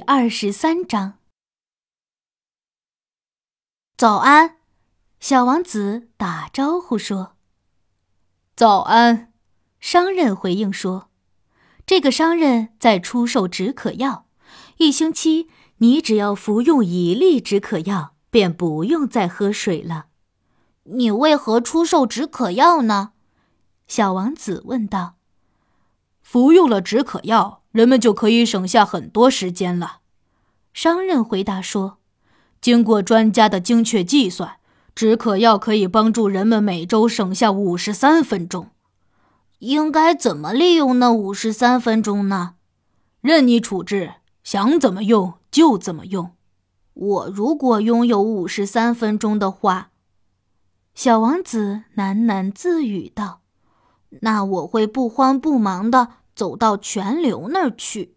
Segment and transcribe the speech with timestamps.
[0.00, 1.18] 二十三章。
[3.96, 4.56] 早安，
[5.18, 7.36] 小王子打招呼说
[8.56, 9.32] ：“早安。”
[9.80, 11.10] 商人回应说
[11.86, 14.26] ：“这个商人在出售止渴药，
[14.78, 20.06] 一星期你只要服用一粒止渴药，便不用再喝水了。”
[20.84, 23.12] 你为何出售止渴药呢？
[23.86, 25.16] 小王子问道。
[26.22, 29.98] “服用了止渴药，人们就可以省下很多时间了。”
[30.72, 31.98] 商人回答说。
[32.60, 34.56] “经过专家的精确计算，
[34.94, 38.68] 止渴药可以帮助人们每周省下五十三分钟。
[39.60, 42.54] 应该怎么利用那五十三分钟呢？
[43.20, 44.14] 任你处置，
[44.44, 46.32] 想怎么用就怎么用。
[46.92, 49.90] 我如果拥有五十三分钟的话。”
[50.94, 53.40] 小王子喃喃自语道
[54.20, 58.16] ：“那我会不慌不忙的走到泉流那儿去。”